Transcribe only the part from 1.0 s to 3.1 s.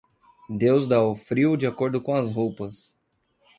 frio de acordo com as roupas.